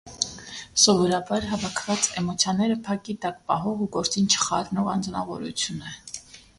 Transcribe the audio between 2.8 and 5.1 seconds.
փակի տակ պահող ու գործին չխառնող